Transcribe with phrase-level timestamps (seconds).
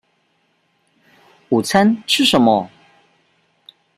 [1.49, 2.71] 午餐吃什麼